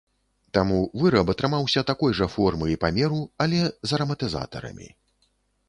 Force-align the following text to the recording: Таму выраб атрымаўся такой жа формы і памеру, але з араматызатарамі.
Таму 0.57 0.79
выраб 1.01 1.27
атрымаўся 1.33 1.83
такой 1.91 2.11
жа 2.21 2.27
формы 2.37 2.65
і 2.77 2.79
памеру, 2.87 3.21
але 3.47 3.61
з 3.71 3.89
араматызатарамі. 4.01 4.93